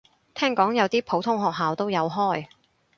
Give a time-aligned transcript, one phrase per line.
[0.33, 2.47] 聽講有啲普通學校都有開